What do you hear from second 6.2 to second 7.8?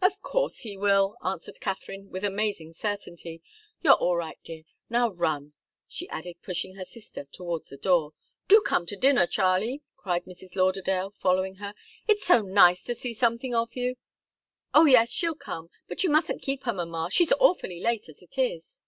pushing her sister towards the